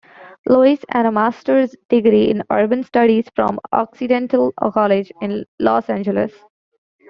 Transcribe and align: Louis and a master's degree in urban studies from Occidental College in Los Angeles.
Louis 0.47 0.79
and 0.89 1.05
a 1.05 1.11
master's 1.11 1.75
degree 1.89 2.31
in 2.31 2.41
urban 2.49 2.81
studies 2.83 3.29
from 3.35 3.59
Occidental 3.71 4.51
College 4.53 5.11
in 5.21 5.45
Los 5.59 5.89
Angeles. 5.91 6.33